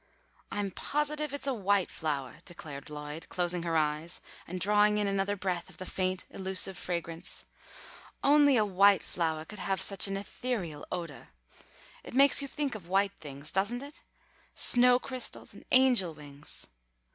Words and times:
"I'm 0.51 0.71
positive 0.71 1.31
it's 1.31 1.45
a 1.45 1.53
white 1.53 1.89
flowah," 1.91 2.41
declared 2.43 2.89
Lloyd, 2.89 3.29
closing 3.29 3.61
her 3.61 3.77
eyes 3.77 4.19
and 4.47 4.59
drawing 4.59 4.97
in 4.97 5.05
another 5.05 5.35
breath 5.35 5.69
of 5.69 5.77
the 5.77 5.85
faint, 5.85 6.25
elusive 6.31 6.75
fragrance. 6.75 7.45
"Only 8.23 8.57
a 8.57 8.65
white 8.65 9.03
flowah 9.03 9.45
could 9.47 9.59
have 9.59 9.79
such 9.79 10.07
an 10.07 10.17
ethereal 10.17 10.87
odah. 10.91 11.27
It 12.03 12.15
makes 12.15 12.41
you 12.41 12.47
think 12.47 12.73
of 12.73 12.87
white 12.89 13.13
things, 13.19 13.51
doesn't 13.51 13.83
it? 13.83 14.01
Snow 14.55 14.97
crystals 14.97 15.53
and 15.53 15.63
angel 15.69 16.15
wings! 16.15 16.65